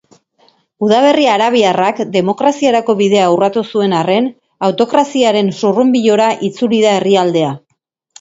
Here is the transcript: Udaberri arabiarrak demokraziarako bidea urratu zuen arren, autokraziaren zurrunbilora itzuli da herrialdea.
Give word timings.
Udaberri 0.85 1.25
arabiarrak 1.33 1.99
demokraziarako 2.15 2.95
bidea 3.01 3.27
urratu 3.33 3.63
zuen 3.73 3.93
arren, 3.97 4.29
autokraziaren 4.69 5.53
zurrunbilora 5.61 6.31
itzuli 6.49 6.81
da 6.87 6.95
herrialdea. 7.01 7.53